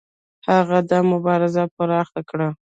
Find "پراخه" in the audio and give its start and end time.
1.75-2.21